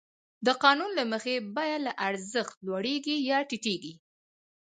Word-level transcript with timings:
د 0.45 0.47
قانون 0.63 0.91
له 0.99 1.03
مخې 1.11 1.35
بیه 1.55 1.77
له 1.85 1.91
ارزښت 2.07 2.55
لوړېږي 2.67 3.15
یا 3.29 3.39
ټیټېږي 3.49 3.93